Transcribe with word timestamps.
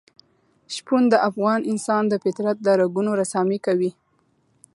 شپون 0.75 1.03
د 1.09 1.15
افغان 1.29 1.59
انسان 1.71 2.03
د 2.07 2.13
فطرت 2.23 2.57
د 2.63 2.67
رنګونو 2.79 3.11
رسامي 3.21 3.59
کوي. 3.65 3.91